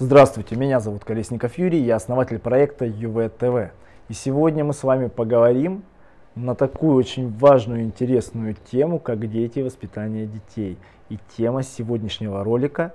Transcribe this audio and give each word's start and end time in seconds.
Здравствуйте, 0.00 0.54
меня 0.54 0.78
зовут 0.78 1.04
Колесников 1.04 1.58
Юрий, 1.58 1.80
я 1.80 1.96
основатель 1.96 2.38
проекта 2.38 2.84
ЮВ-ТВ. 2.84 3.72
И 4.08 4.12
сегодня 4.12 4.62
мы 4.62 4.72
с 4.72 4.84
вами 4.84 5.08
поговорим 5.08 5.82
на 6.36 6.54
такую 6.54 6.94
очень 6.94 7.36
важную 7.36 7.80
и 7.80 7.82
интересную 7.82 8.54
тему, 8.70 9.00
как 9.00 9.28
дети 9.28 9.58
и 9.58 9.62
воспитание 9.64 10.26
детей. 10.26 10.78
И 11.08 11.18
тема 11.36 11.64
сегодняшнего 11.64 12.44
ролика 12.44 12.94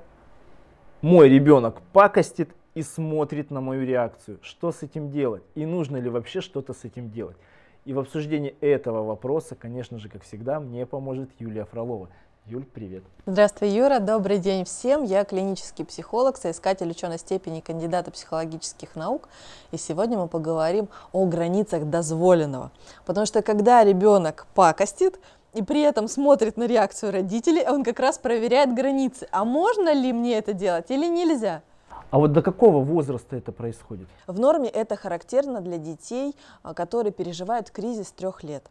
«Мой 1.01 1.27
ребенок 1.27 1.81
пакостит 1.91 2.51
и 2.73 2.81
смотрит 2.81 3.51
на 3.51 3.59
мою 3.59 3.85
реакцию. 3.85 4.39
Что 4.41 4.71
с 4.71 4.81
этим 4.81 5.11
делать? 5.11 5.43
И 5.55 5.65
нужно 5.65 5.97
ли 5.97 6.09
вообще 6.09 6.39
что-то 6.39 6.71
с 6.71 6.85
этим 6.85 7.09
делать?» 7.09 7.35
И 7.83 7.91
в 7.91 7.99
обсуждении 7.99 8.55
этого 8.61 9.03
вопроса, 9.03 9.55
конечно 9.55 9.99
же, 9.99 10.07
как 10.07 10.23
всегда, 10.23 10.61
мне 10.61 10.85
поможет 10.85 11.31
Юлия 11.37 11.65
Фролова. 11.65 12.07
Юль, 12.45 12.65
привет. 12.65 13.03
Здравствуй, 13.25 13.69
Юра. 13.69 13.99
Добрый 13.99 14.37
день 14.37 14.65
всем. 14.65 15.03
Я 15.03 15.23
клинический 15.23 15.85
психолог, 15.85 16.35
соискатель 16.35 16.89
ученой 16.89 17.17
степени 17.17 17.61
кандидата 17.61 18.11
психологических 18.11 18.97
наук. 18.97 19.29
И 19.71 19.77
сегодня 19.77 20.17
мы 20.17 20.27
поговорим 20.27 20.89
о 21.13 21.25
границах 21.25 21.85
дозволенного. 21.85 22.71
Потому 23.05 23.25
что 23.25 23.41
когда 23.43 23.85
ребенок 23.85 24.45
пакостит, 24.55 25.21
и 25.53 25.63
при 25.63 25.83
этом 25.83 26.09
смотрит 26.09 26.57
на 26.57 26.67
реакцию 26.67 27.13
родителей, 27.13 27.65
он 27.65 27.85
как 27.85 28.01
раз 28.01 28.17
проверяет 28.17 28.73
границы. 28.73 29.25
А 29.31 29.45
можно 29.45 29.93
ли 29.93 30.11
мне 30.11 30.37
это 30.37 30.51
делать 30.51 30.91
или 30.91 31.07
нельзя? 31.07 31.61
А 32.09 32.19
вот 32.19 32.33
до 32.33 32.41
какого 32.41 32.83
возраста 32.83 33.37
это 33.37 33.53
происходит? 33.53 34.09
В 34.27 34.37
норме 34.37 34.67
это 34.67 34.97
характерно 34.97 35.61
для 35.61 35.77
детей, 35.77 36.35
а, 36.61 36.73
которые 36.73 37.13
переживают 37.13 37.69
кризис 37.69 38.11
трех 38.11 38.43
лет. 38.43 38.69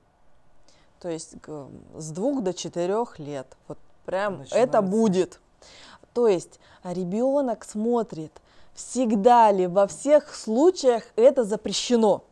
То 1.03 1.09
есть 1.09 1.35
с 1.97 2.11
двух 2.13 2.45
до 2.45 2.55
четырех 2.55 3.19
лет. 3.19 3.57
Вот 3.67 3.77
прям 4.05 4.39
Начинается. 4.39 4.57
это 4.57 4.83
будет. 4.83 5.41
То 6.15 6.29
есть 6.29 6.61
ребенок 6.85 7.65
смотрит, 7.65 8.31
всегда 8.73 9.51
ли 9.51 9.67
во 9.67 9.89
всех 9.89 10.33
случаях 10.33 11.03
это 11.17 11.43
запрещено. 11.43 12.23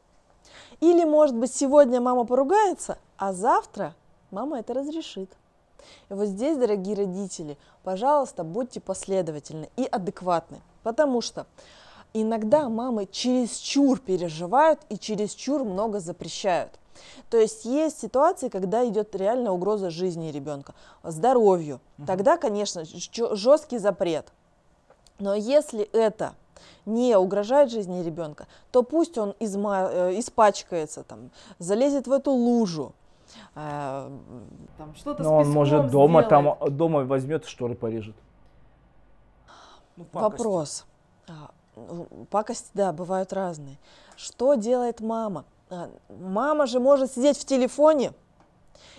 Или, 0.79 1.03
может 1.03 1.35
быть, 1.35 1.53
сегодня 1.53 2.01
мама 2.01 2.25
поругается, 2.25 2.99
а 3.17 3.33
завтра 3.33 3.97
мама 4.31 4.61
это 4.61 4.73
разрешит. 4.73 5.33
И 6.09 6.15
вот 6.15 6.27
здесь, 6.29 6.57
дорогие 6.57 6.95
родители, 6.95 7.59
пожалуйста, 7.83 8.45
будьте 8.45 8.81
последовательны 8.81 9.69
и 9.77 9.85
адекватны, 9.85 10.61
потому 10.85 11.23
что 11.23 11.49
иногда 12.13 12.69
мамы 12.69 13.09
чересчур 13.11 13.99
переживают 13.99 14.79
и 14.91 14.97
чересчур 14.97 15.65
много 15.65 15.99
запрещают. 15.99 16.80
То 17.29 17.39
есть 17.39 17.65
есть 17.65 18.01
ситуации, 18.01 18.49
когда 18.49 18.87
идет 18.89 19.15
реально 19.15 19.53
угроза 19.53 19.91
жизни 19.91 20.31
ребенка, 20.31 20.75
здоровью. 21.03 21.81
Угу. 21.99 22.07
Тогда, 22.07 22.37
конечно, 22.37 22.83
жесткий 22.85 23.79
запрет. 23.79 24.33
Но 25.19 25.35
если 25.35 25.83
это 25.93 26.35
не 26.87 27.17
угрожает 27.17 27.71
жизни 27.71 28.03
ребенка, 28.03 28.47
то 28.71 28.83
пусть 28.83 29.19
он 29.19 29.35
изма, 29.39 29.89
э, 29.91 30.19
испачкается, 30.19 31.05
там, 31.05 31.31
залезет 31.59 32.07
в 32.07 32.13
эту 32.13 32.33
лужу, 32.33 32.95
э, 33.55 34.11
там, 34.79 34.95
что-то 34.95 35.23
Но 35.23 35.37
он 35.37 35.51
может 35.51 35.91
дома, 35.91 36.23
там, 36.23 36.57
дома 36.69 37.05
возьмет 37.05 37.45
шторы 37.45 37.75
порежет. 37.75 38.17
Ну, 39.97 40.07
Вопрос. 40.13 40.87
А, 41.29 41.51
ну, 41.77 42.07
пакости, 42.31 42.71
да, 42.75 42.93
бывают 42.93 43.33
разные. 43.33 43.77
Что 44.17 44.55
делает 44.55 45.01
мама? 45.01 45.45
А, 45.71 45.91
мама 46.09 46.67
же 46.67 46.81
может 46.81 47.13
сидеть 47.13 47.39
в 47.39 47.45
телефоне, 47.45 48.13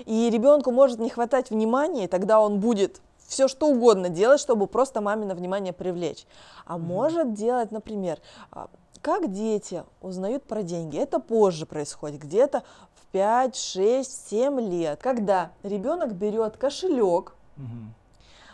и 0.06 0.30
ребенку 0.30 0.72
может 0.72 1.00
не 1.00 1.10
хватать 1.10 1.50
внимания, 1.50 2.06
и 2.06 2.08
тогда 2.08 2.40
он 2.40 2.60
будет 2.60 3.02
все 3.28 3.48
что 3.48 3.68
угодно 3.68 4.10
делать, 4.10 4.40
чтобы 4.40 4.68
просто 4.68 5.02
маме 5.02 5.26
на 5.26 5.36
внимание 5.36 5.74
привлечь. 5.74 6.26
А 6.66 6.76
mm-hmm. 6.76 6.80
может 6.80 7.34
делать, 7.34 7.72
например, 7.72 8.20
а, 8.52 8.70
как 9.02 9.32
дети 9.32 9.84
узнают 10.02 10.44
про 10.44 10.64
деньги. 10.64 10.98
Это 10.98 11.20
позже 11.20 11.66
происходит, 11.66 12.22
где-то 12.22 12.64
в 12.94 13.06
5, 13.12 13.56
6, 13.56 14.30
7 14.30 14.60
лет, 14.62 15.02
когда 15.02 15.52
ребенок 15.64 16.14
берет 16.14 16.58
кошелек, 16.58 17.36
mm-hmm. 17.58 17.88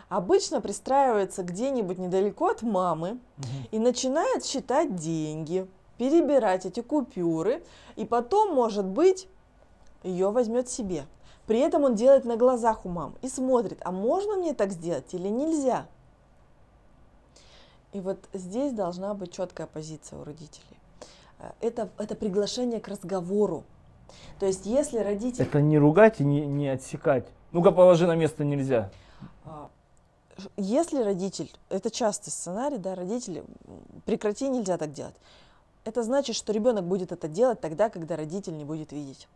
обычно 0.10 0.62
пристраивается 0.62 1.44
где-нибудь 1.44 1.98
недалеко 1.98 2.50
от 2.50 2.62
мамы 2.62 3.20
mm-hmm. 3.38 3.70
и 3.72 3.80
начинает 3.80 4.46
считать 4.46 4.96
деньги 4.96 5.68
перебирать 5.98 6.66
эти 6.66 6.82
купюры, 6.82 7.64
и 7.96 8.06
потом, 8.06 8.54
может 8.54 8.86
быть, 8.86 9.28
ее 10.04 10.32
возьмет 10.32 10.70
себе. 10.70 11.06
При 11.46 11.60
этом 11.60 11.84
он 11.84 11.96
делает 11.96 12.26
на 12.26 12.36
глазах 12.36 12.86
у 12.86 12.90
мам 12.90 13.16
и 13.22 13.30
смотрит, 13.30 13.80
а 13.84 13.92
можно 13.92 14.36
мне 14.36 14.54
так 14.54 14.72
сделать 14.72 15.14
или 15.14 15.30
нельзя. 15.30 15.88
И 17.94 18.00
вот 18.00 18.20
здесь 18.34 18.74
должна 18.74 19.14
быть 19.14 19.32
четкая 19.32 19.66
позиция 19.66 20.20
у 20.20 20.24
родителей. 20.24 20.78
Э, 21.40 21.52
это, 21.62 21.90
это 21.98 22.16
приглашение 22.16 22.82
к 22.82 22.88
разговору. 22.90 23.64
То 24.40 24.46
есть 24.46 24.66
если 24.66 25.00
родитель... 25.00 25.44
Это 25.44 25.62
не 25.62 25.78
ругать 25.78 26.20
и 26.20 26.26
не, 26.26 26.46
не 26.46 26.68
отсекать. 26.68 27.26
Ну-ка, 27.54 27.72
положи 27.72 28.06
на 28.08 28.16
место 28.16 28.44
нельзя. 28.44 28.92
А, 29.46 29.70
если 30.58 31.02
родитель, 31.02 31.52
это 31.70 31.90
частый 31.90 32.32
сценарий, 32.32 32.78
да, 32.78 32.94
родители, 32.94 33.46
прекрати, 34.06 34.50
нельзя 34.50 34.78
так 34.78 34.92
делать 34.92 35.16
это 35.88 36.04
значит, 36.04 36.36
что 36.36 36.52
ребенок 36.52 36.86
будет 36.86 37.14
это 37.14 37.30
делать 37.30 37.62
тогда, 37.62 37.90
когда 37.90 38.18
родитель 38.18 38.58
не 38.58 38.66
будет 38.66 38.92
видеть. 38.92 39.30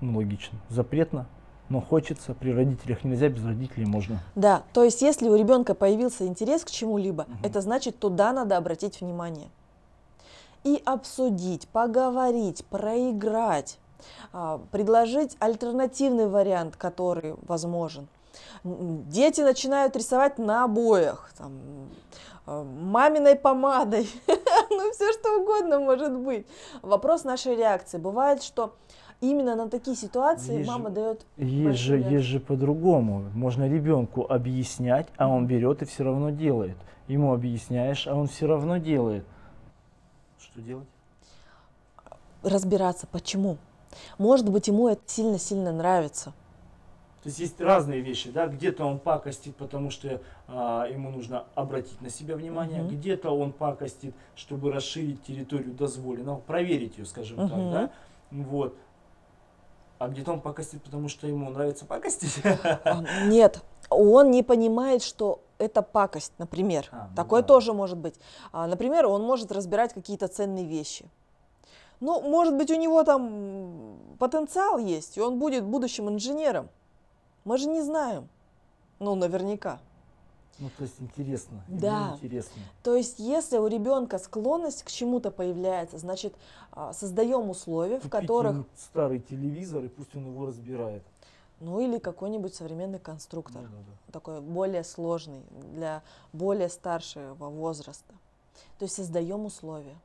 Ну, 0.00 0.16
логично. 0.16 0.58
Запретно, 0.68 1.26
но 1.68 1.80
хочется. 1.80 2.34
При 2.34 2.52
родителях 2.52 3.02
нельзя, 3.02 3.28
без 3.28 3.44
родителей 3.44 3.84
можно. 3.84 4.20
Да, 4.36 4.62
то 4.72 4.84
есть 4.84 5.02
если 5.02 5.28
у 5.28 5.34
ребенка 5.34 5.74
появился 5.74 6.26
интерес 6.26 6.64
к 6.64 6.70
чему-либо, 6.70 7.22
угу. 7.22 7.32
это 7.42 7.60
значит, 7.60 7.98
туда 7.98 8.32
надо 8.32 8.56
обратить 8.56 9.00
внимание. 9.00 9.48
И 10.62 10.80
обсудить, 10.84 11.66
поговорить, 11.68 12.64
проиграть, 12.66 13.78
а, 14.32 14.60
предложить 14.70 15.36
альтернативный 15.40 16.28
вариант, 16.28 16.76
который 16.76 17.34
возможен. 17.42 18.06
Дети 18.64 19.40
начинают 19.40 19.96
рисовать 19.96 20.38
на 20.38 20.64
обоях, 20.64 21.30
там, 21.38 21.52
Э, 22.46 22.62
маминой 22.62 23.34
помадой, 23.34 24.08
ну 24.70 24.92
все 24.92 25.12
что 25.12 25.40
угодно 25.40 25.80
может 25.80 26.12
быть. 26.12 26.46
Вопрос 26.80 27.24
нашей 27.24 27.56
реакции. 27.56 27.98
Бывает, 27.98 28.40
что 28.42 28.76
именно 29.20 29.56
на 29.56 29.68
такие 29.68 29.96
ситуации 29.96 30.58
есть 30.58 30.68
мама 30.68 30.90
дает... 30.90 31.26
Есть 31.36 31.80
же, 31.80 31.98
есть 31.98 32.26
же 32.26 32.38
по-другому. 32.38 33.24
Можно 33.34 33.68
ребенку 33.68 34.26
объяснять, 34.28 35.08
а 35.16 35.28
он 35.28 35.48
берет 35.48 35.82
и 35.82 35.86
все 35.86 36.04
равно 36.04 36.30
делает. 36.30 36.76
Ему 37.08 37.34
объясняешь, 37.34 38.06
а 38.06 38.14
он 38.14 38.28
все 38.28 38.46
равно 38.46 38.76
делает. 38.76 39.24
Что 40.38 40.60
делать? 40.60 40.88
Разбираться, 42.44 43.08
почему. 43.10 43.58
Может 44.18 44.48
быть, 44.48 44.68
ему 44.68 44.88
это 44.88 45.02
сильно-сильно 45.06 45.72
нравится. 45.72 46.32
То 47.26 47.30
есть 47.30 47.40
есть 47.40 47.60
разные 47.60 48.02
вещи, 48.02 48.30
да, 48.30 48.46
где-то 48.46 48.84
он 48.84 49.00
пакостит, 49.00 49.56
потому 49.56 49.90
что 49.90 50.22
а, 50.46 50.86
ему 50.86 51.10
нужно 51.10 51.46
обратить 51.56 52.00
на 52.00 52.08
себя 52.08 52.36
внимание, 52.36 52.84
угу. 52.84 52.92
где-то 52.92 53.32
он 53.32 53.50
пакостит, 53.50 54.14
чтобы 54.36 54.70
расширить 54.70 55.24
территорию 55.24 55.74
дозволенного, 55.74 56.38
проверить 56.38 56.98
ее, 56.98 57.04
скажем 57.04 57.40
угу. 57.40 57.48
так, 57.48 57.58
да, 57.58 57.90
вот. 58.30 58.78
А 59.98 60.06
где-то 60.06 60.34
он 60.34 60.40
пакостит, 60.40 60.84
потому 60.84 61.08
что 61.08 61.26
ему 61.26 61.50
нравится 61.50 61.84
пакостить? 61.84 62.44
Нет, 63.26 63.60
он 63.90 64.30
не 64.30 64.44
понимает, 64.44 65.02
что 65.02 65.40
это 65.58 65.82
пакость, 65.82 66.32
например. 66.38 66.86
А, 66.92 67.08
ну 67.10 67.16
Такое 67.16 67.42
да. 67.42 67.48
тоже 67.48 67.72
может 67.72 67.98
быть. 67.98 68.14
А, 68.52 68.68
например, 68.68 69.06
он 69.06 69.24
может 69.24 69.50
разбирать 69.50 69.92
какие-то 69.94 70.28
ценные 70.28 70.64
вещи. 70.64 71.06
Ну, 71.98 72.20
может 72.20 72.56
быть, 72.56 72.70
у 72.70 72.76
него 72.76 73.02
там 73.02 73.98
потенциал 74.20 74.78
есть, 74.78 75.16
и 75.16 75.20
он 75.20 75.40
будет 75.40 75.64
будущим 75.64 76.08
инженером. 76.08 76.68
Мы 77.46 77.58
же 77.58 77.68
не 77.68 77.80
знаем. 77.80 78.28
Ну, 78.98 79.14
наверняка. 79.14 79.78
Ну, 80.58 80.68
то 80.76 80.82
есть 80.82 80.96
интересно. 80.98 81.62
Да. 81.68 82.14
Интересно. 82.14 82.60
То 82.82 82.96
есть, 82.96 83.20
если 83.20 83.58
у 83.58 83.68
ребенка 83.68 84.18
склонность 84.18 84.82
к 84.82 84.90
чему-то 84.90 85.30
появляется, 85.30 85.98
значит, 85.98 86.34
а, 86.72 86.92
создаем 86.92 87.48
условия, 87.48 88.00
Купите 88.00 88.08
в 88.08 88.20
которых... 88.20 88.66
старый 88.76 89.20
телевизор, 89.20 89.84
и 89.84 89.88
пусть 89.88 90.16
он 90.16 90.26
его 90.26 90.46
разбирает. 90.46 91.04
Ну, 91.60 91.78
или 91.78 91.98
какой-нибудь 91.98 92.52
современный 92.52 92.98
конструктор. 92.98 93.62
Да, 93.62 93.68
да, 93.68 93.76
да. 93.76 94.12
Такой 94.12 94.40
более 94.40 94.82
сложный, 94.82 95.42
для 95.72 96.02
более 96.32 96.68
старшего 96.68 97.34
возраста. 97.34 98.12
То 98.80 98.86
есть, 98.86 98.96
создаем 98.96 99.44
условия 99.44 99.96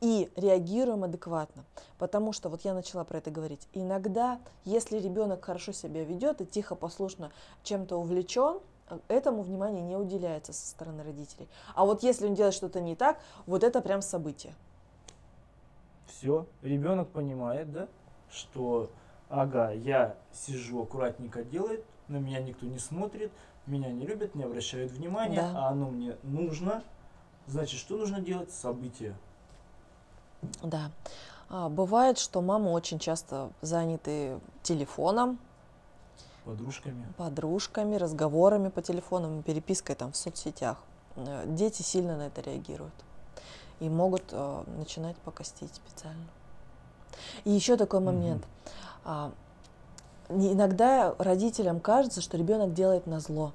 и 0.00 0.30
реагируем 0.36 1.04
адекватно. 1.04 1.64
Потому 1.98 2.32
что, 2.32 2.48
вот 2.48 2.62
я 2.64 2.74
начала 2.74 3.04
про 3.04 3.18
это 3.18 3.30
говорить, 3.30 3.68
иногда, 3.72 4.38
если 4.64 4.98
ребенок 4.98 5.44
хорошо 5.44 5.72
себя 5.72 6.04
ведет 6.04 6.40
и 6.40 6.46
тихо, 6.46 6.74
послушно 6.74 7.30
чем-то 7.62 7.96
увлечен, 7.96 8.60
этому 9.08 9.42
внимание 9.42 9.82
не 9.82 9.96
уделяется 9.96 10.52
со 10.52 10.66
стороны 10.66 11.02
родителей. 11.02 11.48
А 11.74 11.84
вот 11.84 12.02
если 12.02 12.26
он 12.26 12.34
делает 12.34 12.54
что-то 12.54 12.80
не 12.80 12.96
так, 12.96 13.18
вот 13.46 13.62
это 13.62 13.80
прям 13.80 14.02
событие. 14.02 14.54
Все, 16.06 16.46
ребенок 16.62 17.08
понимает, 17.08 17.70
да, 17.70 17.88
что, 18.30 18.90
ага, 19.28 19.72
я 19.72 20.16
сижу, 20.32 20.82
аккуратненько 20.82 21.44
делает, 21.44 21.84
на 22.08 22.16
меня 22.16 22.40
никто 22.40 22.66
не 22.66 22.78
смотрит, 22.78 23.30
меня 23.66 23.90
не 23.92 24.06
любят, 24.06 24.34
не 24.34 24.44
обращают 24.44 24.90
внимания, 24.90 25.36
Да. 25.36 25.52
а 25.54 25.68
оно 25.68 25.90
мне 25.90 26.16
нужно. 26.22 26.82
Значит, 27.46 27.78
что 27.78 27.96
нужно 27.98 28.20
делать? 28.20 28.50
События. 28.50 29.14
Да. 30.62 30.90
А, 31.50 31.68
бывает, 31.68 32.18
что 32.18 32.40
мамы 32.42 32.70
очень 32.72 32.98
часто 32.98 33.50
заняты 33.62 34.38
телефоном, 34.62 35.38
Подружками. 36.44 37.06
подружками, 37.16 37.96
разговорами 37.96 38.68
по 38.68 38.80
телефонам, 38.82 39.42
перепиской 39.42 39.94
там 39.96 40.12
в 40.12 40.16
соцсетях. 40.16 40.78
Э, 41.16 41.44
Дети 41.46 41.82
сильно 41.82 42.16
на 42.16 42.26
это 42.28 42.40
реагируют 42.40 42.94
и 43.80 43.88
могут 43.88 44.22
э, 44.32 44.64
начинать 44.78 45.16
покостить 45.18 45.74
специально. 45.74 46.24
И 47.44 47.50
еще 47.50 47.76
такой 47.76 48.00
момент. 48.00 48.44
А, 49.04 49.32
не- 50.28 50.52
иногда 50.52 51.14
родителям 51.18 51.80
кажется, 51.80 52.20
что 52.20 52.36
ребенок 52.36 52.72
делает 52.74 53.06
на 53.06 53.20
зло. 53.20 53.52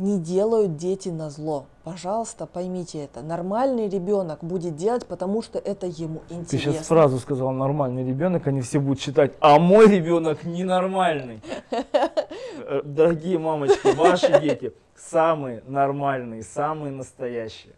Не 0.00 0.18
делают 0.18 0.76
дети 0.76 1.10
на 1.10 1.28
зло. 1.28 1.66
Пожалуйста, 1.84 2.46
поймите 2.46 3.04
это. 3.04 3.20
Нормальный 3.20 3.86
ребенок 3.86 4.42
будет 4.42 4.74
делать, 4.74 5.04
потому 5.04 5.42
что 5.42 5.58
это 5.58 5.86
ему 5.86 6.22
Ты 6.26 6.36
интересно. 6.36 6.72
сейчас 6.72 6.86
фразу 6.86 7.18
сказал 7.18 7.50
нормальный 7.50 8.02
ребенок, 8.02 8.46
они 8.46 8.62
все 8.62 8.80
будут 8.80 8.98
считать, 9.02 9.32
а 9.40 9.58
мой 9.58 9.88
ребенок 9.88 10.42
ненормальный. 10.44 11.42
Э, 11.70 12.80
Дорогие 12.82 13.38
мамочки, 13.38 13.94
ваши 13.94 14.40
дети 14.40 14.72
самые 14.96 15.62
нормальные, 15.66 16.44
самые 16.44 16.92
настоящие. 16.92 17.74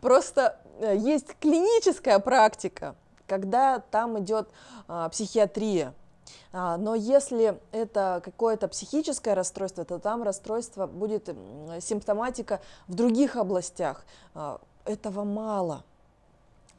Просто 0.00 0.60
э, 0.78 0.96
есть 0.96 1.34
клиническая 1.40 2.20
практика, 2.20 2.94
когда 3.26 3.80
там 3.90 4.20
идет 4.20 4.48
а, 4.86 5.08
психиатрия. 5.08 5.94
А, 6.52 6.76
но 6.76 6.94
если 6.94 7.58
это 7.72 8.20
какое-то 8.24 8.68
психическое 8.68 9.34
расстройство, 9.34 9.84
то 9.84 9.98
там 9.98 10.22
расстройство 10.22 10.86
будет 10.86 11.28
симптоматика 11.80 12.60
в 12.88 12.94
других 12.94 13.36
областях. 13.36 14.04
А, 14.34 14.60
этого 14.84 15.24
мало. 15.24 15.84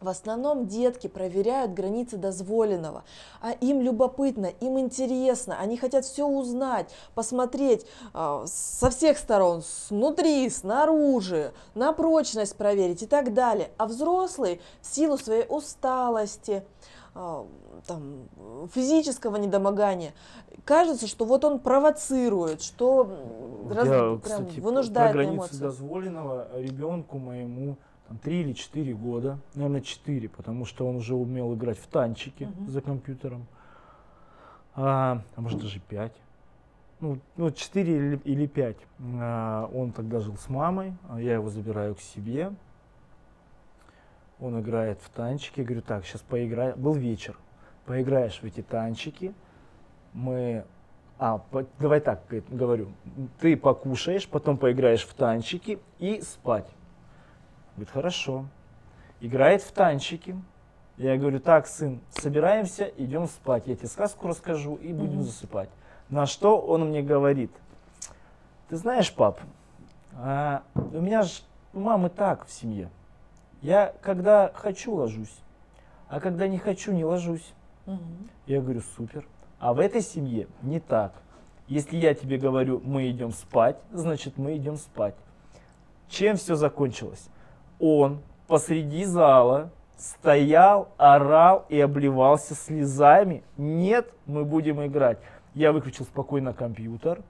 В 0.04 0.10
основном 0.10 0.68
детки 0.68 1.08
проверяют 1.08 1.74
границы 1.74 2.18
дозволенного, 2.18 3.06
а 3.40 3.52
им 3.52 3.80
любопытно, 3.80 4.48
им 4.48 4.78
интересно, 4.78 5.58
они 5.58 5.78
хотят 5.78 6.04
все 6.04 6.28
узнать, 6.28 6.90
посмотреть 7.16 7.86
а, 8.14 8.44
со 8.46 8.90
всех 8.90 9.18
сторон, 9.18 9.64
снутри, 9.64 10.50
снаружи, 10.50 11.54
на 11.74 11.94
прочность 11.94 12.58
проверить 12.58 13.04
и 13.04 13.08
так 13.08 13.34
далее. 13.34 13.72
А 13.78 13.86
взрослый 13.86 14.60
в 14.82 14.94
силу 14.94 15.18
своей 15.18 15.46
усталости, 15.48 16.66
там, 17.14 18.28
физического 18.74 19.36
недомогания, 19.38 20.14
кажется, 20.66 21.08
что 21.08 21.26
вот 21.26 21.46
он 21.46 21.60
провоцирует, 21.60 22.62
что 22.62 23.10
раз- 23.70 23.88
Я, 23.88 23.94
прям 23.94 24.20
кстати, 24.22 24.56
про 24.56 24.62
вынуждает 24.64 25.10
на 25.10 25.14
границы 25.14 25.36
эмоции. 25.36 25.58
дозволенного 25.60 26.48
ребенку 26.60 27.18
моему 27.20 27.78
там, 28.08 28.18
3 28.18 28.42
или 28.42 28.54
4 28.54 28.94
года, 28.94 29.38
наверное, 29.54 29.82
4, 29.82 30.28
потому 30.30 30.66
что 30.66 30.88
он 30.88 30.96
уже 30.98 31.16
умел 31.16 31.54
играть 31.54 31.78
в 31.78 31.88
танчики 31.88 32.46
Мгм. 32.46 32.70
за 32.70 32.82
компьютером, 32.82 33.46
а, 34.76 35.22
а 35.36 35.42
может 35.42 35.62
даже 35.62 35.80
5. 35.80 36.14
Ну, 37.00 37.20
ну 37.38 37.52
4 37.52 37.96
или, 37.96 38.18
или 38.24 38.48
5. 38.48 38.78
А, 39.20 39.70
он 39.74 39.92
тогда 39.92 40.20
жил 40.20 40.36
с 40.38 40.50
мамой, 40.50 40.94
а 41.10 41.22
я 41.22 41.34
его 41.34 41.50
забираю 41.50 41.96
к 41.96 42.00
себе. 42.00 42.54
Он 44.40 44.60
играет 44.60 45.00
в 45.02 45.10
танчики. 45.10 45.60
Я 45.60 45.66
говорю, 45.66 45.82
так, 45.82 46.06
сейчас 46.06 46.22
поиграем. 46.22 46.80
Был 46.80 46.94
вечер. 46.94 47.38
Поиграешь 47.86 48.40
в 48.42 48.44
эти 48.44 48.62
танчики. 48.62 49.34
Мы... 50.14 50.66
А, 51.20 51.38
по- 51.38 51.66
давай 51.80 52.02
так 52.02 52.22
говорю. 52.50 52.92
Ты 53.40 53.56
покушаешь, 53.56 54.28
потом 54.28 54.58
поиграешь 54.58 55.06
в 55.06 55.14
танчики 55.14 55.80
и 56.00 56.22
спать. 56.22 56.68
Говорит, 57.76 57.92
хорошо. 57.94 58.46
Играет 59.22 59.62
в 59.62 59.72
танчики. 59.72 60.36
Я 60.98 61.18
говорю, 61.18 61.40
так, 61.40 61.66
сын, 61.68 62.02
собираемся, 62.10 62.86
идем 62.98 63.28
спать. 63.28 63.64
Я 63.68 63.76
тебе 63.76 63.88
сказку 63.88 64.28
расскажу 64.28 64.76
и 64.76 64.92
будем 64.94 65.16
Мгм. 65.18 65.24
засыпать. 65.24 65.70
На 66.10 66.26
что 66.26 66.60
он 66.60 66.90
мне 66.90 67.02
говорит, 67.02 67.52
ты 68.70 68.76
знаешь, 68.76 69.12
пап, 69.14 69.40
а, 70.16 70.62
у 70.76 71.00
меня 71.02 71.24
же 71.24 71.42
у 71.74 71.80
мамы 71.80 72.10
так 72.10 72.46
в 72.46 72.52
семье. 72.52 72.90
Я 73.64 73.94
когда 74.02 74.52
хочу 74.54 74.94
ложусь, 74.94 75.34
а 76.10 76.20
когда 76.20 76.50
не 76.50 76.58
хочу 76.58 76.92
не 76.92 77.06
ложусь. 77.06 77.54
Мгм. 77.86 78.30
Я 78.46 78.62
говорю, 78.62 78.82
супер. 78.98 79.26
А 79.58 79.74
в 79.74 79.80
этой 79.80 80.02
семье 80.02 80.48
не 80.62 80.82
так. 80.82 81.14
Если 81.68 81.96
я 81.96 82.14
тебе 82.14 82.38
говорю, 82.38 82.82
мы 82.84 83.10
идем 83.10 83.32
спать, 83.32 83.78
значит 83.94 84.38
мы 84.38 84.58
идем 84.58 84.76
спать. 84.76 85.16
Чем 86.10 86.36
все 86.36 86.56
закончилось? 86.56 87.30
Он 87.80 88.20
посреди 88.48 89.06
зала 89.06 89.72
стоял, 89.98 90.90
орал 90.98 91.66
и 91.70 91.80
обливался 91.80 92.56
слезами. 92.56 93.44
Нет, 93.56 94.14
мы 94.26 94.44
будем 94.44 94.86
играть. 94.86 95.20
Я 95.54 95.72
выключил 95.72 96.04
спокойно 96.04 96.54
компьютер. 96.54 97.22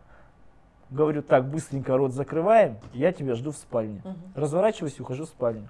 Говорю, 0.90 1.22
так, 1.22 1.48
быстренько 1.48 1.96
рот 1.96 2.12
закрываем, 2.12 2.78
я 2.94 3.12
тебя 3.12 3.36
жду 3.36 3.52
в 3.52 3.58
спальне. 3.58 4.02
Мгм. 4.04 4.16
Разворачиваюсь 4.34 4.98
и 4.98 5.02
ухожу 5.04 5.26
в 5.26 5.30
спальню. 5.30 5.70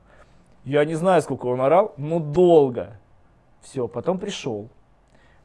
Я 0.65 0.86
не 0.86 0.95
знаю, 0.95 1.21
сколько 1.21 1.48
он 1.48 1.62
орал, 1.62 1.94
но 1.98 2.19
долго. 2.19 2.98
Все, 3.62 3.88
потом 3.88 4.18
пришел. 4.18 4.69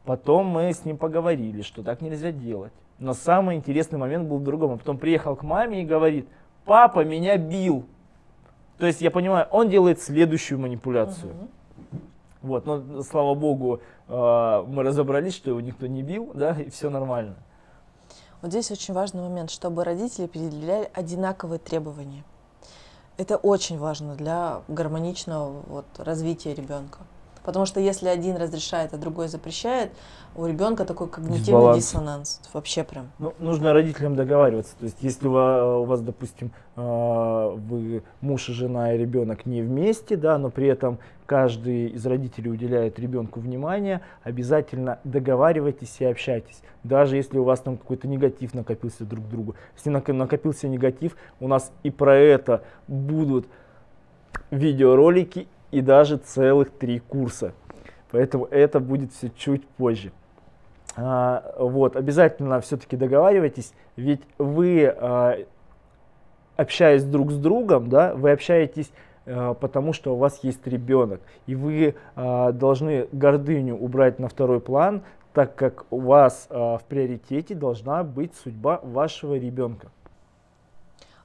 Потом 0.05 0.47
мы 0.47 0.73
с 0.73 0.85
ним 0.85 0.97
поговорили, 0.97 1.63
что 1.63 1.83
так 1.83 2.01
нельзя 2.01 2.33
делать. 2.33 2.73
Но 2.99 3.15
самый 3.15 3.57
интересный 3.57 3.99
момент 3.99 4.29
был 4.29 4.39
в 4.39 4.45
другом. 4.45 4.73
Он 4.73 4.79
потом 4.79 4.99
приехал 4.99 5.37
к 5.37 5.43
маме 5.43 5.83
и 5.83 5.85
говорит, 5.85 6.29
папа 6.65 7.05
меня 7.05 7.37
бил. 7.37 7.85
То 8.79 8.87
есть 8.87 9.01
я 9.01 9.11
понимаю, 9.11 9.47
он 9.51 9.69
делает 9.69 10.01
следующую 10.01 10.59
манипуляцию. 10.61 11.35
Мгм. 11.35 11.49
Вот, 12.43 12.67
но 12.67 13.03
слава 13.03 13.35
богу, 13.35 13.81
э, 14.07 14.65
мы 14.67 14.85
разобрались, 14.85 15.35
что 15.35 15.51
его 15.51 15.61
никто 15.61 15.87
не 15.89 16.03
бил, 16.03 16.31
да, 16.35 16.53
и 16.53 16.71
все 16.71 16.89
нормально. 16.89 17.35
Вот 18.41 18.53
здесь 18.53 18.71
очень 18.71 18.95
важный 18.95 19.23
момент, 19.23 19.51
чтобы 19.51 19.83
родители 19.83 20.27
предъявляли 20.27 20.89
одинаковые 20.95 21.59
требования. 21.59 22.23
Это 23.19 23.37
очень 23.37 23.79
важно 23.79 24.15
для 24.15 24.63
гармоничного 24.69 25.63
вот, 25.67 25.87
развития 25.99 26.55
ребенка. 26.55 27.01
Потому 27.49 27.65
что 27.65 27.81
если 27.81 28.09
один 28.09 28.37
разрешает, 28.37 28.93
а 28.93 28.99
другой 28.99 29.29
запрещает, 29.29 29.91
у 30.37 30.45
ребенка 30.45 30.85
такой 30.85 31.09
когнитивный 31.09 31.39
Дисбаланс. 31.47 31.77
диссонанс. 31.79 32.41
Вообще 32.53 32.85
прям. 32.85 33.07
Ну, 33.19 33.33
нужно 33.39 33.73
родителям 33.73 34.17
договариваться. 34.17 34.75
То 34.79 34.85
есть, 34.85 34.99
если 35.01 35.29
у 35.29 35.31
ва- 35.31 35.79
у 35.79 35.85
вас, 35.85 36.03
допустим, 36.03 36.51
э, 36.77 36.81
вы 37.57 38.03
муж 38.21 38.51
и 38.51 38.53
жена 38.53 38.93
и 38.93 38.99
ребенок 38.99 39.47
не 39.47 39.63
вместе, 39.63 40.17
да, 40.17 40.37
но 40.37 40.51
при 40.51 40.67
этом 40.67 40.99
каждый 41.25 41.87
из 41.87 42.05
родителей 42.05 42.51
уделяет 42.51 42.99
ребенку 42.99 43.41
внимание, 43.41 44.03
обязательно 44.23 44.99
договаривайтесь 45.05 45.97
и 46.01 46.05
общайтесь. 46.05 46.61
Даже 46.85 47.17
если 47.17 47.39
у 47.39 47.45
вас 47.45 47.61
там 47.61 47.79
какой-то 47.79 48.09
негатив 48.09 48.53
накопился 48.53 49.07
друг 49.07 49.25
к 49.25 49.29
другу. 49.29 49.55
Если 49.75 49.91
нак- 49.91 50.13
накопился 50.13 50.69
негатив, 50.69 51.17
у 51.41 51.49
нас 51.49 51.73
и 51.83 51.91
про 51.91 52.15
это 52.15 52.63
будут 52.89 53.47
видеоролики 54.51 55.49
и 55.71 55.81
даже 55.81 56.17
целых 56.17 56.71
три 56.71 56.99
курса. 56.99 57.53
Поэтому 58.11 58.47
это 58.47 58.81
будет 58.81 59.13
все 59.13 59.29
чуть 59.31 59.67
позже. 59.67 60.13
А, 60.97 61.55
вот, 61.59 61.97
обязательно 61.97 62.61
все-таки 62.61 62.97
договаривайтесь, 62.97 63.73
ведь 63.97 64.23
вы, 64.39 64.87
а, 64.87 65.39
общаясь 66.57 67.05
друг 67.05 67.31
с 67.31 67.37
другом, 67.37 67.89
да, 67.89 68.15
вы 68.15 68.33
общаетесь 68.33 68.91
а, 69.27 69.55
потому, 69.55 69.93
что 69.93 70.15
у 70.15 70.17
вас 70.17 70.41
есть 70.43 70.67
ребенок, 70.67 71.21
и 71.47 71.55
вы 71.55 71.95
а, 72.17 72.53
должны 72.53 73.07
гордыню 73.13 73.77
убрать 73.77 74.19
на 74.19 74.29
второй 74.29 74.61
план, 74.61 75.03
так 75.35 75.55
как 75.55 75.85
у 75.91 76.01
вас 76.01 76.49
а, 76.51 76.79
в 76.79 76.85
приоритете 76.85 77.55
должна 77.55 78.03
быть 78.03 78.35
судьба 78.35 78.81
вашего 78.83 79.37
ребенка. 79.37 79.89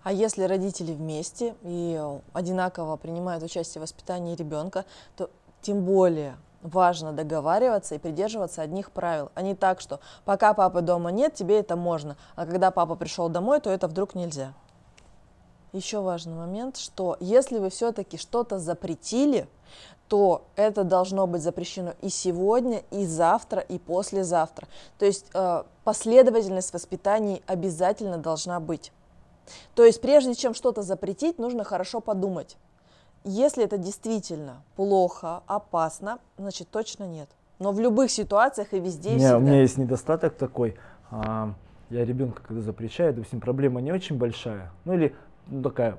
А 0.03 0.11
если 0.11 0.43
родители 0.43 0.91
вместе 0.93 1.55
и 1.63 2.01
одинаково 2.33 2.97
принимают 2.97 3.43
участие 3.43 3.79
в 3.79 3.83
воспитании 3.83 4.35
ребенка, 4.35 4.85
то 5.15 5.29
тем 5.61 5.85
более 5.85 6.35
важно 6.61 7.13
договариваться 7.13 7.95
и 7.95 7.99
придерживаться 7.99 8.61
одних 8.61 8.91
правил, 8.91 9.31
а 9.35 9.41
не 9.41 9.55
так, 9.55 9.81
что 9.81 9.99
пока 10.25 10.53
папы 10.53 10.81
дома 10.81 11.11
нет, 11.11 11.33
тебе 11.33 11.59
это 11.59 11.75
можно, 11.75 12.17
а 12.35 12.45
когда 12.45 12.71
папа 12.71 12.95
пришел 12.95 13.29
домой, 13.29 13.59
то 13.59 13.69
это 13.69 13.87
вдруг 13.87 14.15
нельзя. 14.15 14.53
Еще 15.73 16.01
важный 16.01 16.35
момент, 16.35 16.77
что 16.77 17.17
если 17.19 17.57
вы 17.57 17.69
все-таки 17.69 18.17
что-то 18.17 18.59
запретили, 18.59 19.47
то 20.07 20.43
это 20.55 20.83
должно 20.83 21.25
быть 21.25 21.41
запрещено 21.41 21.93
и 22.01 22.09
сегодня, 22.09 22.83
и 22.91 23.05
завтра, 23.05 23.59
и 23.61 23.79
послезавтра. 23.79 24.67
То 24.99 25.05
есть 25.05 25.25
э, 25.33 25.63
последовательность 25.83 26.71
воспитаний 26.73 27.41
обязательно 27.47 28.17
должна 28.17 28.59
быть. 28.59 28.91
То 29.75 29.83
есть 29.83 30.01
прежде 30.01 30.35
чем 30.35 30.53
что-то 30.53 30.81
запретить, 30.81 31.37
нужно 31.39 31.63
хорошо 31.63 31.99
подумать. 31.99 32.57
Если 33.23 33.63
это 33.63 33.77
действительно 33.77 34.63
плохо, 34.75 35.43
опасно, 35.47 36.19
значит 36.37 36.69
точно 36.69 37.05
нет. 37.05 37.29
Но 37.59 37.71
в 37.71 37.79
любых 37.79 38.11
ситуациях 38.11 38.73
и 38.73 38.79
везде 38.79 39.09
У 39.09 39.13
и 39.13 39.15
меня, 39.15 39.37
у 39.37 39.39
всегда. 39.39 39.51
меня 39.51 39.61
есть 39.61 39.77
недостаток 39.77 40.35
такой. 40.35 40.75
а, 41.11 41.53
я 41.89 42.05
ребенка 42.05 42.41
когда 42.41 42.61
запрещаю, 42.61 43.13
допустим, 43.13 43.39
проблема 43.39 43.79
не 43.79 43.91
очень 43.91 44.17
большая, 44.17 44.71
ну 44.83 44.93
или 44.93 45.15
ну, 45.47 45.61
такая 45.61 45.97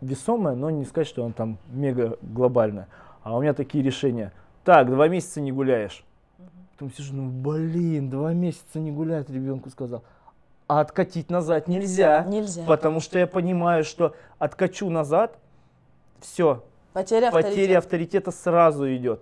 весомая, 0.00 0.54
но 0.54 0.70
не 0.70 0.84
сказать, 0.84 1.06
что 1.06 1.24
она 1.24 1.32
там 1.32 1.58
мега 1.68 2.16
глобальная. 2.22 2.88
А 3.22 3.36
у 3.36 3.42
меня 3.42 3.54
такие 3.54 3.82
решения. 3.84 4.32
Так, 4.64 4.88
два 4.90 5.08
месяца 5.08 5.40
не 5.40 5.52
гуляешь. 5.52 6.04
Потом 6.72 6.92
сижу, 6.92 7.14
ну 7.14 7.28
блин, 7.30 8.10
два 8.10 8.32
месяца 8.32 8.80
не 8.80 8.90
гулять, 8.90 9.30
ребенку 9.30 9.70
сказал. 9.70 10.02
А 10.66 10.80
откатить 10.80 11.30
назад 11.30 11.68
нельзя. 11.68 12.24
Нельзя. 12.24 12.64
Потому 12.64 13.00
что 13.00 13.18
я 13.18 13.26
понимаю, 13.26 13.84
что 13.84 14.14
откачу 14.38 14.88
назад, 14.88 15.36
все, 16.20 16.62
Потеря 16.94 17.30
потеря 17.30 17.78
авторитета. 17.78 17.78
авторитета 17.78 18.30
сразу 18.30 18.94
идет. 18.94 19.20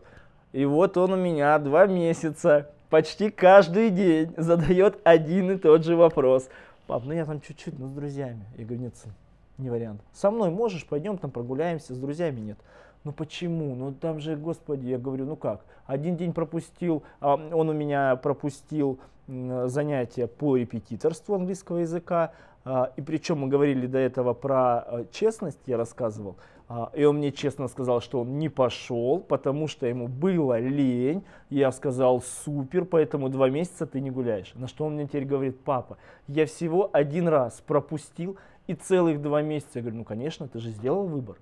И 0.53 0.65
вот 0.65 0.97
он 0.97 1.15
у 1.15 1.17
меня 1.17 1.59
два 1.59 1.87
месяца, 1.87 2.71
почти 2.91 3.31
каждый 3.31 3.91
день 3.91 4.35
задает 4.37 5.01
один 5.03 5.51
и 5.51 5.57
тот 5.57 5.85
же 5.85 5.97
вопрос. 5.97 6.49
Пап, 6.87 7.05
ну 7.05 7.13
я 7.13 7.25
там 7.25 7.41
чуть-чуть, 7.41 7.79
ну 7.79 7.89
с 7.89 7.91
друзьями. 7.91 8.45
Я 8.57 8.65
говорю, 8.65 8.83
нет, 8.83 8.97
сын, 8.97 9.13
не 9.59 9.71
вариант. 9.71 10.01
Со 10.13 10.31
мной 10.31 10.51
можешь, 10.51 10.87
пойдем 10.87 11.17
там 11.17 11.31
прогуляемся, 11.31 11.95
с 11.95 11.99
друзьями 11.99 12.41
нет. 12.41 12.59
Ну 13.05 13.13
почему? 13.13 13.75
Ну 13.75 13.93
там 13.93 14.21
же, 14.21 14.37
господи, 14.37 14.87
я 14.87 14.99
говорю, 14.99 15.25
ну 15.25 15.37
как? 15.37 15.63
Один 15.87 16.17
день 16.17 16.33
пропустил, 16.33 17.03
а, 17.21 17.35
он 17.35 17.69
у 17.69 17.73
меня 17.73 18.15
пропустил 18.17 19.01
занятия 19.29 20.27
по 20.27 20.57
репетиторству 20.57 21.35
английского 21.35 21.79
языка, 21.79 22.33
а, 22.65 22.93
и 22.97 23.03
причем 23.03 23.39
мы 23.39 23.49
говорили 23.49 23.87
до 23.87 23.99
этого 23.99 24.35
про 24.35 24.79
а, 24.79 25.05
честность, 25.11 25.59
я 25.67 25.77
рассказывал, 25.77 26.37
а, 26.69 26.91
и 26.95 27.05
он 27.05 27.17
мне 27.17 27.33
честно 27.33 27.69
сказал, 27.69 28.01
что 28.01 28.21
он 28.21 28.39
не 28.39 28.49
пошел, 28.49 29.21
потому 29.21 29.69
что 29.69 29.87
ему 29.87 30.09
было 30.09 30.59
лень. 30.59 31.23
Я 31.51 31.73
сказал, 31.73 32.23
супер, 32.23 32.85
поэтому 32.85 33.29
два 33.29 33.51
месяца 33.51 33.87
ты 33.87 34.01
не 34.01 34.11
гуляешь. 34.11 34.53
На 34.55 34.69
что 34.69 34.87
он 34.87 34.95
мне 34.95 35.07
теперь 35.07 35.25
говорит, 35.25 35.61
папа, 35.61 35.99
я 36.29 36.47
всего 36.47 36.89
один 36.93 37.29
раз 37.29 37.63
пропустил 37.67 38.39
и 38.67 38.75
целых 38.75 39.21
два 39.21 39.43
месяца. 39.43 39.73
Я 39.75 39.83
говорю, 39.83 39.99
ну 39.99 40.05
конечно, 40.05 40.49
ты 40.49 40.61
же 40.61 40.71
сделал 40.71 41.07
выбор. 41.07 41.37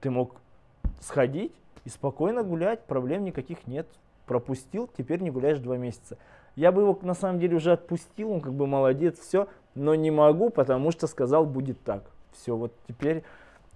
Ты 0.00 0.10
мог 0.10 0.36
сходить 1.00 1.54
и 1.84 1.88
спокойно 1.88 2.42
гулять, 2.42 2.84
проблем 2.84 3.24
никаких 3.24 3.66
нет. 3.66 3.86
Пропустил, 4.26 4.90
теперь 4.98 5.22
не 5.22 5.30
гуляешь 5.30 5.60
два 5.60 5.78
месяца. 5.78 6.18
Я 6.58 6.72
бы 6.72 6.82
его 6.82 6.98
на 7.02 7.14
самом 7.14 7.38
деле 7.38 7.54
уже 7.54 7.70
отпустил, 7.70 8.32
он 8.32 8.40
как 8.40 8.52
бы 8.52 8.66
молодец, 8.66 9.16
все, 9.20 9.46
но 9.76 9.94
не 9.94 10.10
могу, 10.10 10.50
потому 10.50 10.90
что 10.90 11.06
сказал, 11.06 11.46
будет 11.46 11.84
так. 11.84 12.02
Все, 12.32 12.56
вот 12.56 12.72
теперь 12.88 13.22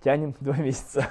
тянем 0.03 0.35
два 0.41 0.57
месяца. 0.57 1.07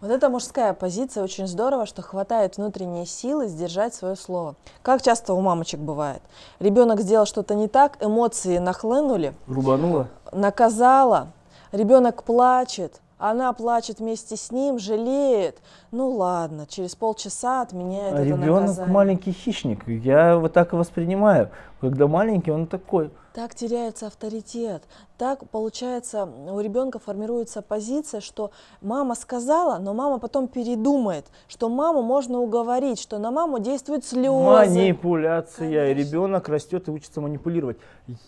Вот 0.00 0.12
эта 0.12 0.28
мужская 0.28 0.74
позиция 0.74 1.24
очень 1.24 1.48
здорово, 1.48 1.86
что 1.86 2.02
хватает 2.02 2.56
внутренней 2.56 3.04
силы 3.04 3.48
сдержать 3.48 3.94
свое 3.94 4.14
слово. 4.14 4.54
Как 4.82 5.02
часто 5.02 5.34
у 5.34 5.40
мамочек 5.40 5.80
бывает. 5.80 6.22
Ребенок 6.60 7.00
сделал 7.00 7.26
что-то 7.26 7.56
не 7.56 7.66
так, 7.66 7.96
эмоции 8.00 8.58
нахлынули, 8.58 9.34
Рубанула. 9.48 10.06
наказала, 10.30 11.32
ребенок 11.72 12.22
плачет, 12.22 13.00
она 13.18 13.52
плачет 13.52 13.98
вместе 13.98 14.36
с 14.36 14.50
ним, 14.50 14.78
жалеет. 14.78 15.60
Ну 15.90 16.10
ладно, 16.10 16.66
через 16.68 16.94
полчаса 16.94 17.62
отменяет 17.62 18.14
А 18.14 18.16
это 18.20 18.24
ребенок 18.24 18.60
наказание. 18.62 18.92
маленький 18.92 19.32
хищник. 19.32 19.86
Я 19.88 20.36
вот 20.38 20.52
так 20.52 20.72
и 20.72 20.76
воспринимаю. 20.76 21.50
Когда 21.80 22.06
маленький, 22.06 22.50
он 22.50 22.66
такой. 22.66 23.10
Так 23.34 23.54
теряется 23.54 24.06
авторитет. 24.06 24.82
Так, 25.16 25.48
получается, 25.50 26.24
у 26.24 26.60
ребенка 26.60 26.98
формируется 26.98 27.62
позиция, 27.62 28.20
что 28.20 28.50
мама 28.80 29.14
сказала, 29.14 29.78
но 29.78 29.94
мама 29.94 30.18
потом 30.18 30.48
передумает, 30.48 31.26
что 31.46 31.68
маму 31.68 32.02
можно 32.02 32.38
уговорить, 32.38 33.00
что 33.00 33.18
на 33.18 33.30
маму 33.30 33.58
действуют 33.58 34.04
слезы. 34.04 34.44
Манипуляция. 34.44 35.90
И 35.90 35.94
ребенок 35.94 36.48
растет 36.48 36.88
и 36.88 36.90
учится 36.90 37.20
манипулировать. 37.20 37.78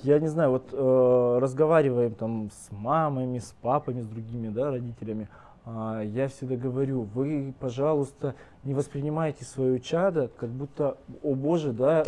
Я 0.02 0.18
не 0.18 0.28
знаю, 0.28 0.50
вот 0.50 0.68
э, 0.72 1.38
разговариваем 1.40 2.14
там 2.14 2.50
с 2.50 2.70
мамами, 2.70 3.38
с 3.38 3.54
папами, 3.62 4.02
с 4.02 4.06
другими 4.06 4.48
да, 4.48 4.70
родителями. 4.70 5.28
А, 5.64 6.02
я 6.02 6.28
всегда 6.28 6.56
говорю, 6.56 7.02
вы, 7.14 7.54
пожалуйста, 7.58 8.34
не 8.64 8.74
воспринимайте 8.74 9.44
свое 9.44 9.80
чадо, 9.80 10.28
как 10.36 10.50
будто, 10.50 10.96
о 11.22 11.34
боже, 11.34 11.72
да, 11.72 12.04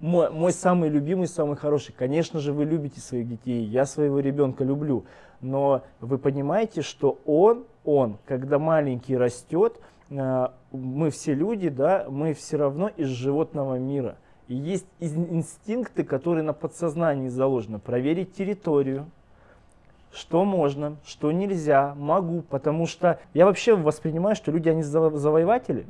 мой, 0.00 0.30
мой 0.30 0.52
самый 0.52 0.88
любимый, 0.88 1.28
самый 1.28 1.56
хороший. 1.56 1.92
Конечно 1.92 2.40
же, 2.40 2.52
вы 2.52 2.64
любите 2.64 3.00
своих 3.00 3.28
детей, 3.28 3.64
я 3.64 3.86
своего 3.86 4.20
ребенка 4.20 4.64
люблю, 4.64 5.04
но 5.40 5.82
вы 6.00 6.18
понимаете, 6.18 6.82
что 6.82 7.18
он, 7.26 7.64
он, 7.84 8.18
когда 8.24 8.58
маленький 8.58 9.16
растет, 9.16 9.80
э, 10.10 10.48
мы 10.72 11.10
все 11.10 11.34
люди, 11.34 11.68
да, 11.68 12.06
мы 12.08 12.34
все 12.34 12.56
равно 12.56 12.88
из 12.88 13.08
животного 13.08 13.78
мира. 13.78 14.16
И 14.48 14.54
есть 14.54 14.86
инстинкты, 15.00 16.04
которые 16.04 16.44
на 16.44 16.52
подсознании 16.52 17.28
заложены. 17.28 17.80
Проверить 17.80 18.32
территорию, 18.34 19.10
что 20.12 20.44
можно, 20.44 20.96
что 21.04 21.32
нельзя, 21.32 21.96
могу, 21.96 22.42
потому 22.42 22.86
что 22.86 23.18
я 23.34 23.44
вообще 23.44 23.74
воспринимаю, 23.74 24.36
что 24.36 24.52
люди, 24.52 24.68
они 24.68 24.82
заво- 24.82 25.16
завоеватели, 25.16 25.84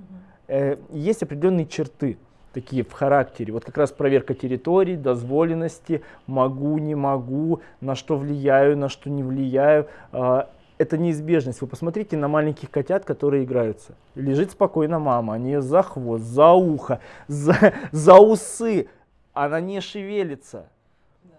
Э, 0.48 0.76
есть 0.90 1.22
определенные 1.22 1.66
черты 1.66 2.18
такие 2.56 2.84
в 2.84 2.92
характере. 2.92 3.52
Вот 3.52 3.66
как 3.66 3.76
раз 3.76 3.92
проверка 3.92 4.32
территорий, 4.34 4.96
дозволенности, 4.96 6.02
могу, 6.26 6.78
не 6.78 6.94
могу, 6.94 7.60
на 7.82 7.94
что 7.94 8.16
влияю, 8.16 8.78
на 8.78 8.88
что 8.88 9.10
не 9.10 9.22
влияю. 9.22 9.88
А, 10.10 10.48
Это 10.78 10.96
неизбежность. 10.96 11.60
Вы 11.60 11.66
посмотрите 11.66 12.16
на 12.16 12.28
маленьких 12.28 12.70
котят, 12.70 13.04
которые 13.04 13.44
играются. 13.44 13.92
Лежит 14.14 14.52
спокойно 14.52 14.98
мама, 14.98 15.34
они 15.34 15.50
ее 15.52 15.60
за 15.60 15.82
хвост, 15.82 16.24
за 16.24 16.52
ухо, 16.52 17.00
за, 17.28 17.74
за 17.92 18.14
усы. 18.14 18.88
Она 19.34 19.60
не 19.60 19.82
шевелится. 19.82 20.70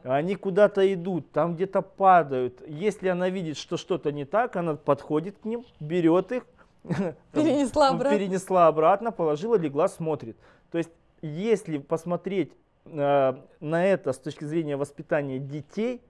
Они 0.03 0.35
куда-то 0.35 0.81
идут, 0.93 1.31
там 1.31 1.55
где-то 1.55 1.81
падают. 1.81 2.61
Если 2.67 3.07
она 3.07 3.29
видит, 3.29 3.57
что 3.57 3.77
что-то 3.77 4.11
не 4.11 4.25
так, 4.25 4.55
она 4.55 4.75
подходит 4.75 5.35
к 5.41 5.45
ним, 5.45 5.65
берет 5.79 6.31
их, 6.31 6.43
Перенесла 7.33 7.89
обратно. 7.89 8.17
перенесла 8.17 8.67
обратно, 8.67 9.11
положила, 9.11 9.55
легла, 9.55 9.87
смотрит. 9.87 10.37
То 10.71 10.77
есть, 10.77 10.89
если 11.21 11.77
посмотреть 11.77 12.53
э, 12.85 13.33
на 13.59 13.85
это 13.85 14.13
с 14.13 14.17
точки 14.17 14.43
зрения 14.43 14.77
воспитания 14.77 15.39
детей, 15.39 16.01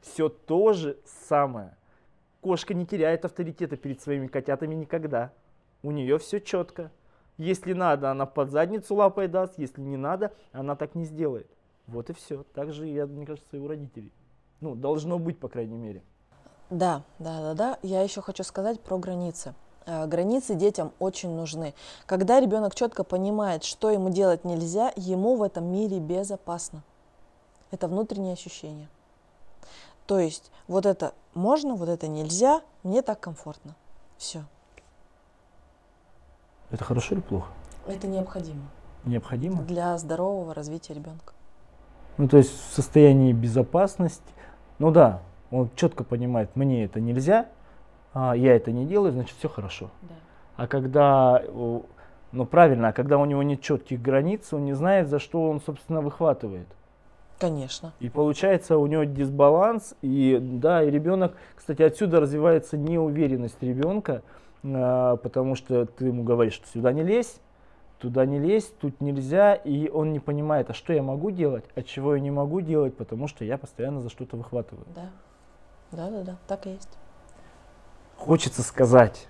все 0.00 0.28
то 0.28 0.72
же 0.72 0.98
самое. 1.04 1.76
Кошка 2.40 2.74
не 2.74 2.86
теряет 2.86 3.24
авторитета 3.24 3.76
перед 3.76 4.00
своими 4.00 4.26
котятами 4.26 4.74
никогда. 4.74 5.32
У 5.82 5.90
нее 5.90 6.18
все 6.18 6.40
четко. 6.40 6.90
Если 7.38 7.72
надо, 7.72 8.10
она 8.10 8.26
под 8.26 8.50
задницу 8.50 8.94
лапой 8.94 9.28
даст, 9.28 9.54
если 9.58 9.80
не 9.80 9.96
надо, 9.96 10.32
она 10.52 10.76
так 10.76 10.94
не 10.94 11.04
сделает. 11.04 11.48
Вот 11.86 12.10
и 12.10 12.12
все. 12.12 12.44
Так 12.54 12.72
же, 12.72 12.86
я, 12.86 13.06
мне 13.06 13.26
кажется, 13.26 13.56
и 13.56 13.60
у 13.60 13.66
родителей. 13.66 14.12
Ну, 14.60 14.74
должно 14.74 15.18
быть, 15.18 15.38
по 15.38 15.48
крайней 15.48 15.78
мере. 15.78 16.02
Да, 16.70 17.02
да, 17.18 17.40
да, 17.40 17.54
да. 17.54 17.78
Я 17.82 18.02
еще 18.02 18.22
хочу 18.22 18.44
сказать 18.44 18.80
про 18.80 18.98
границы. 18.98 19.54
Э, 19.86 20.06
Границы 20.06 20.54
детям 20.54 20.92
очень 20.98 21.30
нужны. 21.30 21.74
Когда 22.06 22.40
ребенок 22.40 22.74
четко 22.74 23.04
понимает, 23.04 23.64
что 23.64 23.90
ему 23.90 24.10
делать 24.10 24.44
нельзя, 24.44 24.92
ему 24.96 25.36
в 25.36 25.42
этом 25.42 25.64
мире 25.64 25.98
безопасно. 25.98 26.82
Это 27.70 27.88
внутреннее 27.88 28.34
ощущение. 28.34 28.88
То 30.06 30.18
есть 30.18 30.50
вот 30.68 30.86
это 30.86 31.14
можно, 31.34 31.74
вот 31.74 31.88
это 31.88 32.08
нельзя, 32.08 32.60
мне 32.82 33.02
так 33.02 33.20
комфортно. 33.20 33.74
Все. 34.18 34.44
Это 36.70 36.84
хорошо 36.84 37.14
или 37.14 37.22
плохо? 37.22 37.48
Это 37.86 38.06
необходимо 38.06 38.62
Необходимо? 39.04 39.62
для 39.62 39.96
здорового 39.98 40.54
развития 40.54 40.94
ребенка. 40.94 41.32
Ну, 42.18 42.28
то 42.28 42.36
есть 42.36 42.50
в 42.50 42.74
состоянии 42.74 43.32
безопасности. 43.32 44.22
Ну 44.78 44.90
да, 44.90 45.22
он 45.50 45.70
четко 45.76 46.04
понимает, 46.04 46.54
мне 46.56 46.84
это 46.84 47.00
нельзя, 47.00 47.48
а, 48.14 48.34
я 48.34 48.54
это 48.54 48.72
не 48.72 48.84
делаю, 48.86 49.12
значит 49.12 49.36
все 49.38 49.48
хорошо. 49.48 49.90
Да. 50.02 50.14
А 50.56 50.66
когда, 50.66 51.42
ну 52.32 52.46
правильно, 52.46 52.88
а 52.88 52.92
когда 52.92 53.18
у 53.18 53.24
него 53.24 53.42
нет 53.42 53.62
четких 53.62 54.00
границ, 54.00 54.52
он 54.52 54.64
не 54.64 54.74
знает, 54.74 55.08
за 55.08 55.18
что 55.18 55.48
он, 55.48 55.60
собственно, 55.60 56.00
выхватывает. 56.00 56.66
Конечно. 57.38 57.92
И 57.98 58.08
получается 58.08 58.78
у 58.78 58.86
него 58.86 59.04
дисбаланс, 59.04 59.94
и 60.02 60.38
да, 60.40 60.84
и 60.84 60.90
ребенок, 60.90 61.34
кстати, 61.56 61.82
отсюда 61.82 62.20
развивается 62.20 62.76
неуверенность 62.76 63.60
ребенка, 63.62 64.22
а, 64.62 65.16
потому 65.16 65.56
что 65.56 65.86
ты 65.86 66.06
ему 66.06 66.22
говоришь, 66.22 66.54
что 66.54 66.68
сюда 66.68 66.92
не 66.92 67.02
лезь, 67.02 67.40
туда 67.98 68.26
не 68.26 68.38
лезь, 68.38 68.72
тут 68.80 69.00
нельзя, 69.00 69.54
и 69.54 69.88
он 69.88 70.12
не 70.12 70.20
понимает, 70.20 70.70
а 70.70 70.74
что 70.74 70.92
я 70.92 71.02
могу 71.02 71.30
делать, 71.30 71.64
а 71.74 71.82
чего 71.82 72.14
я 72.14 72.20
не 72.20 72.30
могу 72.30 72.60
делать, 72.60 72.96
потому 72.96 73.26
что 73.26 73.44
я 73.44 73.58
постоянно 73.58 74.00
за 74.00 74.10
что-то 74.10 74.36
выхватываю. 74.36 74.86
Да. 74.94 75.10
Да, 75.92 76.10
да, 76.10 76.22
да, 76.22 76.36
так 76.46 76.66
и 76.66 76.70
есть. 76.70 76.98
Хочется 78.24 78.62
сказать 78.62 79.26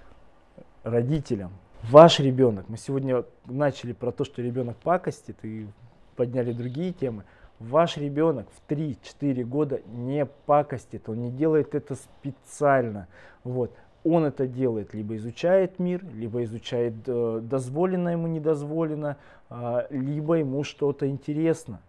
родителям, 0.82 1.52
ваш 1.84 2.20
ребенок, 2.20 2.68
мы 2.68 2.76
сегодня 2.76 3.25
начали 3.46 3.94
про 3.94 4.12
то, 4.12 4.22
что 4.22 4.42
ребенок 4.42 4.76
пакостит 4.76 5.38
и 5.44 5.66
подняли 6.14 6.52
другие 6.52 6.92
темы, 6.92 7.25
ваш 7.58 7.96
ребенок 7.96 8.49
в 8.50 8.70
3-4 8.70 9.44
года 9.44 9.80
не 9.87 10.26
пакостит, 10.26 11.08
он 11.08 11.22
не 11.22 11.30
делает 11.30 11.75
это 11.75 11.94
специально. 11.94 13.08
Вот. 13.44 13.72
Он 14.04 14.26
это 14.26 14.46
делает, 14.46 14.92
либо 14.92 15.16
изучает 15.16 15.78
мир, 15.78 16.04
либо 16.12 16.44
изучает 16.44 16.92
э, 17.06 17.40
дозволено 17.42 18.11
ему, 18.11 18.26
недозволено, 18.26 19.16
а, 19.49 19.87
либо 19.88 20.34
ему 20.34 20.64
что-то 20.64 21.08
интересно. 21.08 21.80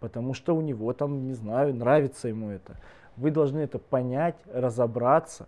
потому 0.00 0.34
что 0.34 0.56
у 0.56 0.62
него 0.62 0.92
там, 0.94 1.28
не 1.28 1.34
знаю, 1.34 1.76
нравится 1.76 2.26
ему 2.26 2.50
это. 2.50 2.74
Вы 3.16 3.30
должны 3.30 3.60
это 3.60 3.78
понять, 3.78 4.34
разобраться, 4.52 5.46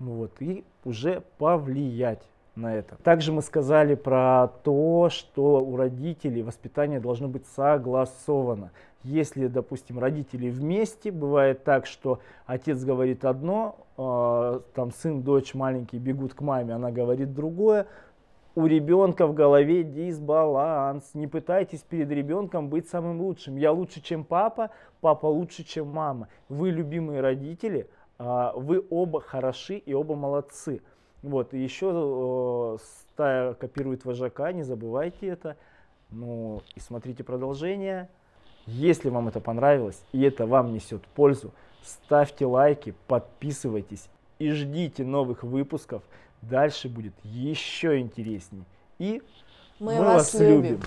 вот, 0.00 0.32
и 0.40 0.64
уже 0.84 1.22
повлиять 1.38 2.22
на 2.56 2.74
это. 2.74 2.96
Также 2.96 3.32
мы 3.32 3.42
сказали 3.42 3.94
про 3.94 4.48
то, 4.64 5.08
что 5.10 5.60
у 5.60 5.76
родителей 5.76 6.42
воспитание 6.42 6.98
должно 6.98 7.28
быть 7.28 7.46
согласовано. 7.54 8.72
Если, 9.02 9.46
допустим, 9.46 9.98
родители 9.98 10.50
вместе, 10.50 11.10
бывает 11.10 11.64
так, 11.64 11.86
что 11.86 12.20
отец 12.46 12.84
говорит 12.84 13.24
одно, 13.24 13.76
э, 13.96 14.60
там 14.74 14.90
сын, 14.92 15.22
дочь 15.22 15.54
маленький 15.54 15.98
бегут 15.98 16.34
к 16.34 16.40
маме, 16.42 16.74
она 16.74 16.90
говорит 16.90 17.32
другое, 17.32 17.86
у 18.54 18.66
ребенка 18.66 19.26
в 19.26 19.34
голове 19.34 19.84
дисбаланс. 19.84 21.14
Не 21.14 21.26
пытайтесь 21.26 21.80
перед 21.80 22.10
ребенком 22.10 22.68
быть 22.68 22.88
самым 22.88 23.20
лучшим. 23.20 23.56
Я 23.56 23.72
лучше, 23.72 24.02
чем 24.02 24.24
папа, 24.24 24.70
папа 25.00 25.26
лучше, 25.26 25.64
чем 25.64 25.88
мама. 25.88 26.28
Вы 26.48 26.70
любимые 26.70 27.20
родители, 27.20 27.88
вы 28.20 28.84
оба 28.90 29.20
хороши 29.20 29.78
и 29.78 29.94
оба 29.94 30.14
молодцы. 30.14 30.82
Вот, 31.22 31.54
и 31.54 31.58
еще 31.58 31.90
э, 31.92 32.78
стая 33.12 33.54
копирует 33.54 34.04
вожака, 34.04 34.52
не 34.52 34.62
забывайте 34.62 35.26
это. 35.26 35.56
Ну, 36.10 36.62
и 36.74 36.80
смотрите 36.80 37.24
продолжение. 37.24 38.08
Если 38.66 39.08
вам 39.08 39.28
это 39.28 39.40
понравилось 39.40 40.02
и 40.12 40.22
это 40.22 40.46
вам 40.46 40.72
несет 40.72 41.02
пользу, 41.14 41.52
ставьте 41.82 42.44
лайки, 42.46 42.94
подписывайтесь 43.06 44.08
и 44.38 44.50
ждите 44.50 45.04
новых 45.04 45.42
выпусков. 45.42 46.02
Дальше 46.42 46.88
будет 46.88 47.14
еще 47.24 48.00
интереснее. 48.00 48.64
И 48.98 49.22
мы, 49.78 49.96
мы 49.96 50.04
вас, 50.04 50.32
вас 50.32 50.40
любим. 50.40 50.62
любим. 50.62 50.80